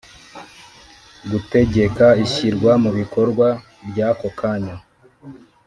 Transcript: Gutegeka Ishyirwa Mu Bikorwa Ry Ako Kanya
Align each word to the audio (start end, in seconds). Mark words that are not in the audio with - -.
Gutegeka 1.31 2.07
Ishyirwa 2.25 2.71
Mu 2.83 2.91
Bikorwa 2.97 3.47
Ry 3.89 3.99
Ako 4.09 4.27
Kanya 4.39 4.75